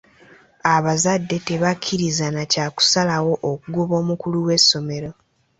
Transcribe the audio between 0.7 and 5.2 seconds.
Abazadde tebakkirizza na kya kusalawo okokugoba omukulu w'essomero.